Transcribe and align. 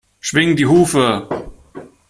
Schwing 0.19 0.55
die 0.55 0.65
Hufe! 0.65 1.29